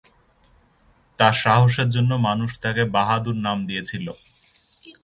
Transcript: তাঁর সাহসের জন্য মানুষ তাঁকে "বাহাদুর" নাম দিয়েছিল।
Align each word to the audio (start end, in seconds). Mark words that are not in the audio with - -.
তাঁর 1.19 1.35
সাহসের 1.43 1.89
জন্য 1.89 2.11
মানুষ 2.27 2.49
তাঁকে 2.63 2.83
"বাহাদুর" 2.95 3.37
নাম 3.37 3.57
দিয়েছিল। 3.65 4.07